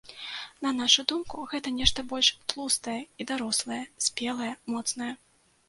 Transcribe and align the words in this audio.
На 0.65 0.69
нашую 0.77 1.05
думку, 1.11 1.43
гэта 1.51 1.73
нешта 1.75 1.99
больш 2.15 2.31
тлустае 2.53 2.97
і 3.21 3.29
дарослае, 3.35 3.81
спелае, 4.09 4.51
моцнае. 4.77 5.15